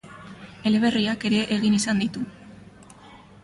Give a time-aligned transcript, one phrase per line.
[0.69, 2.27] Eleberriak ere egin izan ditu.